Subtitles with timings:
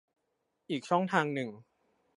[0.69, 1.49] อีกช่องทางหนึ่ง